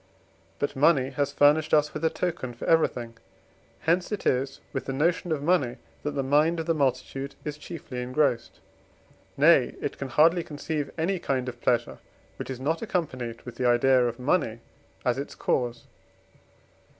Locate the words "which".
12.37-12.49